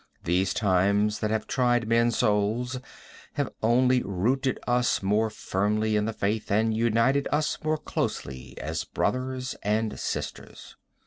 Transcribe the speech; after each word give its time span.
These 0.23 0.55
times 0.55 1.19
that 1.19 1.29
have 1.29 1.45
tried 1.45 1.87
men's 1.87 2.17
souls 2.17 2.79
have 3.33 3.51
only 3.61 4.01
rooted 4.01 4.57
us 4.65 5.03
more 5.03 5.29
firmly 5.29 5.95
in 5.95 6.05
the 6.05 6.11
faith, 6.13 6.49
and 6.51 6.75
united 6.75 7.27
us 7.31 7.59
more 7.63 7.77
closely 7.77 8.57
as 8.59 8.83
brothers 8.83 9.53
and 9.61 9.99
sisters. 9.99 10.75